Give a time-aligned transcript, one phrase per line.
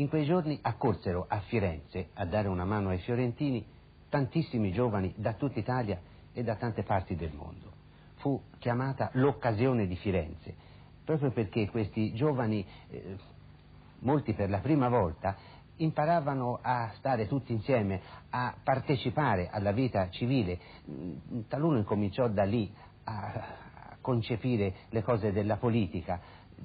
[0.00, 3.66] In quei giorni accorsero a Firenze a dare una mano ai fiorentini
[4.08, 6.00] tantissimi giovani da tutta Italia
[6.32, 7.72] e da tante parti del mondo.
[8.18, 10.54] Fu chiamata l'occasione di Firenze,
[11.04, 13.16] proprio perché questi giovani, eh,
[14.00, 15.36] molti per la prima volta,
[15.78, 20.60] imparavano a stare tutti insieme, a partecipare alla vita civile.
[20.88, 22.72] Mm, taluno incominciò da lì
[23.02, 23.56] a
[24.00, 26.20] concepire le cose della politica,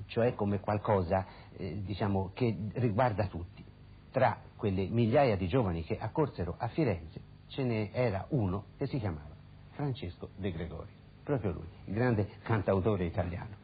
[0.07, 1.26] cioè come qualcosa
[1.57, 3.64] eh, diciamo, che riguarda tutti.
[4.12, 8.99] Tra quelle migliaia di giovani che accorsero a Firenze ce ne era uno che si
[8.99, 9.34] chiamava
[9.71, 10.91] Francesco De Gregori,
[11.23, 13.55] proprio lui, il grande cantautore italiano.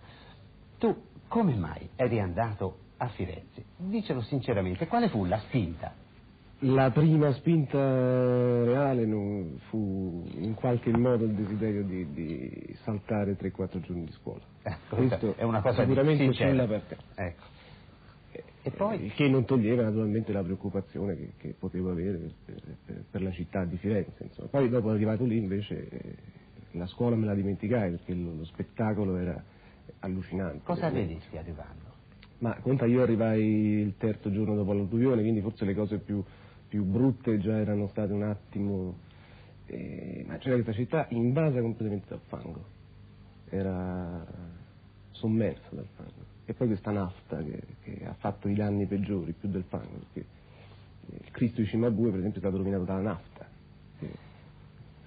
[0.78, 0.96] Tu
[1.28, 3.66] come mai eri andato a Firenze.
[3.78, 5.94] Dicelo sinceramente, quale fu la spinta?
[6.64, 9.06] La prima spinta reale
[9.70, 14.42] fu in qualche modo il desiderio di, di saltare 3-4 giorni di scuola.
[14.64, 16.98] Ecco, Questo è una cosa sicuramente sulla per te.
[17.16, 17.44] Ecco.
[18.62, 19.06] E poi?
[19.06, 23.32] Il che non toglieva naturalmente la preoccupazione che, che potevo avere per, per, per, la
[23.32, 24.24] città di Firenze.
[24.24, 24.50] Insomma.
[24.50, 25.88] Poi dopo arrivato lì invece
[26.72, 29.42] la scuola me la dimenticai perché lo, lo spettacolo era
[30.00, 30.60] allucinante.
[30.64, 31.88] Cosa vedisti arrivando?
[32.40, 36.24] Ma conta io arrivai il terzo giorno dopo l'alluvione, quindi forse le cose più,
[36.70, 39.08] più brutte già erano state un attimo...
[39.66, 42.64] Eh, ma c'era questa città invasa completamente dal fango,
[43.50, 44.26] era
[45.12, 46.26] sommersa dal fango.
[46.46, 50.26] E poi questa nafta che, che ha fatto i danni peggiori, più del fango, perché
[51.12, 53.48] il Cristo di Cimabue per esempio è stato rovinato dalla nafta,
[54.00, 54.10] che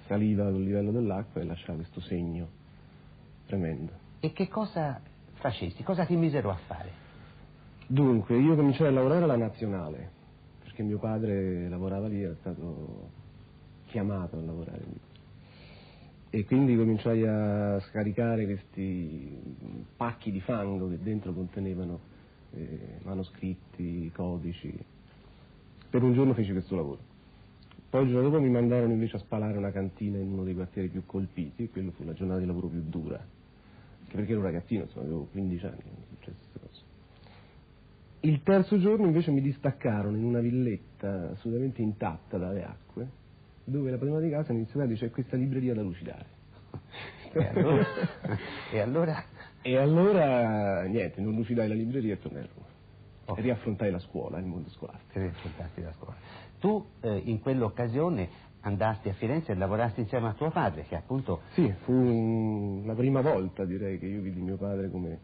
[0.07, 2.49] saliva al livello dell'acqua e lasciava questo segno
[3.47, 3.93] tremendo.
[4.21, 5.01] E che cosa
[5.33, 5.83] facesti?
[5.83, 6.91] Cosa ti misero a fare?
[7.89, 10.21] Dunque, io cominciai a lavorare alla nazionale,
[10.73, 13.11] perché mio padre lavorava lì, era stato
[13.87, 15.01] chiamato a lavorare lì.
[16.31, 19.39] E quindi cominciai a scaricare questi
[19.95, 22.01] pacchi di fango che dentro contenevano
[22.53, 24.75] eh, manoscritti, codici.
[25.91, 27.11] Per un giorno feci questo lavoro.
[27.91, 30.89] Poi il giorno dopo mi mandarono invece a spalare una cantina in uno dei quartieri
[30.89, 33.17] più colpiti e quello fu la giornata di lavoro più dura.
[33.17, 36.52] Anche perché ero un ragazzino, insomma, avevo 15 anni, queste cose.
[38.25, 43.09] Il terzo giorno invece mi distaccarono in una villetta assolutamente intatta dalle acque,
[43.65, 46.27] dove la prima di casa mi disse guardi c'è questa libreria da lucidare.
[47.35, 47.87] E allora?
[48.71, 49.25] e allora?
[49.63, 52.67] E allora niente, non lucidai la libreria e tornai a Roma.
[53.25, 53.39] Oh.
[53.39, 55.19] E riaffrontai la scuola, il mondo scolastico.
[55.19, 56.17] Riaffrontasti la scuola.
[56.59, 58.29] Tu eh, in quell'occasione
[58.61, 61.41] andasti a Firenze e lavorasti insieme a tuo padre, che appunto...
[61.53, 65.21] Sì, fu la prima volta direi che io vidi mio padre come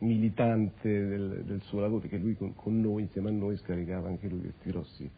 [0.00, 4.28] militante del, del, suo lavoro, perché lui con, con, noi, insieme a noi, scaricava anche
[4.28, 5.10] lui questi rossi.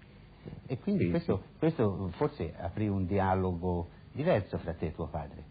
[0.66, 5.44] E quindi questo, questo, forse aprì un dialogo diverso fra te e tuo padre?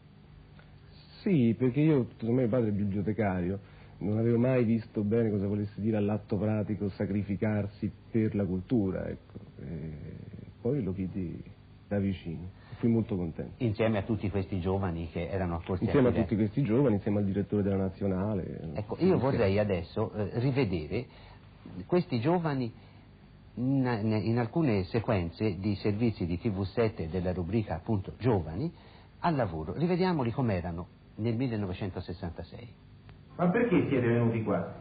[1.21, 3.59] Sì, perché io, mio padre è bibliotecario,
[3.99, 9.39] non avevo mai visto bene cosa volesse dire all'atto pratico sacrificarsi per la cultura, ecco.
[10.61, 11.43] poi lo vidi
[11.87, 13.63] da vicino fui molto contento.
[13.63, 17.19] Insieme a tutti questi giovani che erano accorsi Insieme a, a tutti questi giovani, insieme
[17.19, 18.71] al direttore della nazionale.
[18.73, 21.05] Ecco, io vorrei adesso eh, rivedere
[21.85, 22.71] questi giovani
[23.55, 28.71] in, in, alcune sequenze di servizi di TV7 della rubrica appunto giovani
[29.19, 29.73] al lavoro.
[29.73, 32.73] Rivediamoli com'erano nel 1966.
[33.37, 34.73] Ma perché siete venuti qua?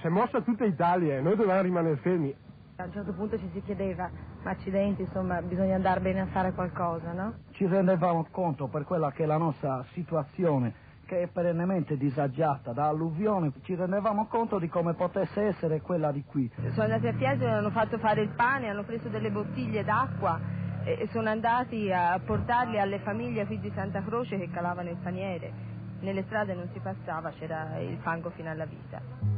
[0.00, 2.34] Si è mossa tutta Italia e noi dovevamo rimanere fermi.
[2.82, 4.10] A un certo punto ci si chiedeva,
[4.42, 7.34] ma accidenti, insomma, bisogna andare bene a fare qualcosa, no?
[7.52, 10.74] Ci rendevamo conto per quella che è la nostra situazione,
[11.06, 16.24] che è perennemente disagiata da alluvione, ci rendevamo conto di come potesse essere quella di
[16.24, 16.50] qui.
[16.70, 20.40] Sono andati a Fiesole, hanno fatto fare il pane, hanno preso delle bottiglie d'acqua
[20.82, 25.52] e sono andati a portarli alle famiglie figli di Santa Croce che calavano il paniere.
[26.00, 29.31] Nelle strade non si passava, c'era il fango fino alla vita.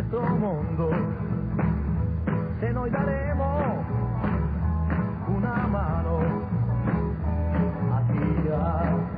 [0.00, 0.88] Questo mondo
[2.58, 3.84] se noi daremo
[5.26, 6.18] una mano
[7.90, 9.08] a chi ha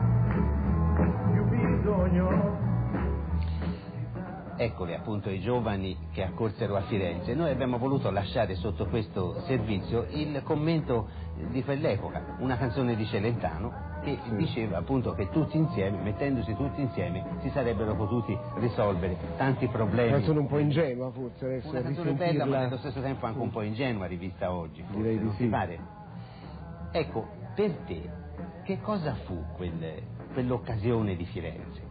[1.31, 2.61] più bisogno
[4.56, 7.35] Eccoli appunto i giovani che accorsero a Firenze.
[7.35, 11.08] Noi abbiamo voluto lasciare sotto questo servizio il commento
[11.50, 17.22] di quell'epoca, una canzone di Celentano che diceva appunto che tutti insieme, mettendosi tutti insieme,
[17.40, 20.08] si sarebbero potuti risolvere tanti problemi.
[20.08, 21.70] Una canzone un po' ingenua forse adesso.
[21.70, 24.82] Una canzone bella ma allo stesso tempo anche un po' ingenua rivista oggi.
[24.82, 25.46] Forse, Direi di sì.
[25.46, 25.78] Pare?
[26.90, 28.08] Ecco, per te,
[28.64, 30.02] che cosa fu quel-
[30.32, 31.90] quell'occasione di Firenze?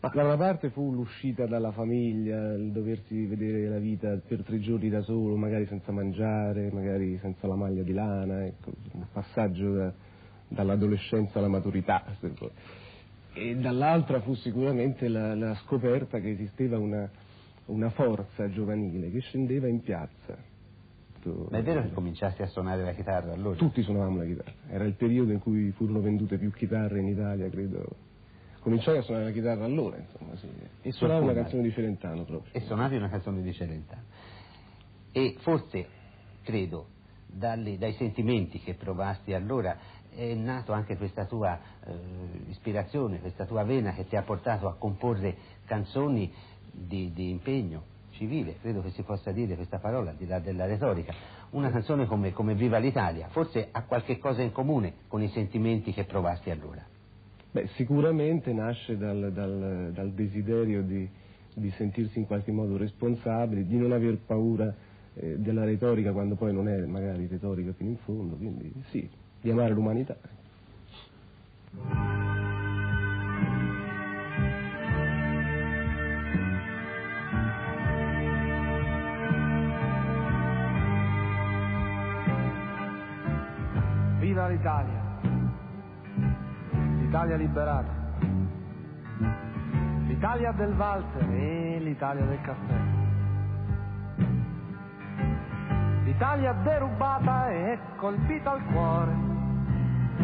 [0.00, 4.60] Ma da una parte fu l'uscita dalla famiglia, il doversi vedere la vita per tre
[4.60, 9.72] giorni da solo, magari senza mangiare, magari senza la maglia di lana, ecco, un passaggio
[9.72, 9.92] da-
[10.54, 12.04] dall'adolescenza alla maturità.
[13.32, 17.10] E dall'altra fu sicuramente la, la scoperta che esisteva una,
[17.66, 20.52] una forza giovanile che scendeva in piazza.
[21.48, 23.56] Ma è vero che cominciasti a suonare la chitarra allora?
[23.56, 27.48] Tutti suonavamo la chitarra, era il periodo in cui furono vendute più chitarre in Italia,
[27.48, 27.82] credo.
[28.60, 30.48] Cominciai a suonare la chitarra allora, insomma, sì.
[30.82, 32.52] E suonavo una canzone di Celentano proprio.
[32.52, 34.02] e suonavi una canzone di Celentano.
[35.12, 35.86] E forse,
[36.42, 36.88] credo,
[37.26, 39.76] dai sentimenti che provasti allora
[40.14, 41.92] è nato anche questa tua eh,
[42.48, 46.32] ispirazione, questa tua vena che ti ha portato a comporre canzoni
[46.70, 50.66] di, di impegno civile, credo che si possa dire questa parola, al di là della
[50.66, 51.12] retorica.
[51.50, 55.92] Una canzone come, come Viva l'Italia, forse ha qualche cosa in comune con i sentimenti
[55.92, 56.82] che provasti allora.
[57.50, 61.08] Beh, sicuramente nasce dal, dal- dal desiderio di,
[61.54, 64.74] di sentirsi in qualche modo responsabili, di non aver paura
[65.14, 69.08] eh, della retorica quando poi non è magari retorica fino in fondo, quindi sì,
[69.44, 70.16] di amare l'umanità.
[84.18, 85.02] Viva l'Italia!
[87.00, 87.92] L'Italia liberata!
[90.06, 93.03] L'Italia del Walter e l'Italia del caffè.
[96.14, 99.12] L'Italia derubata e colpita al cuore.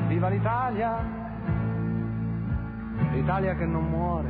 [0.06, 1.04] Viva l'Italia!
[3.10, 4.28] L'Italia che non muore.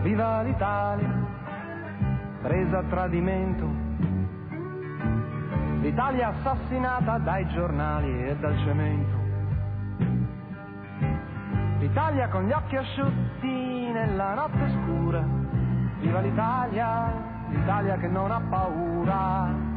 [0.00, 1.26] Viva l'Italia!
[2.40, 3.66] Presa a tradimento
[5.82, 9.16] L'Italia assassinata dai giornali e dal cemento.
[11.80, 15.22] L'Italia con gli occhi asciutti nella notte scura.
[16.00, 19.67] Viva l'Italia, l'Italia che non ha paura.